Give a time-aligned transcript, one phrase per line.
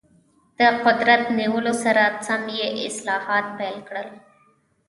[0.57, 4.09] د قدرت نیولو سره سم یې اصلاحات پیل کړل.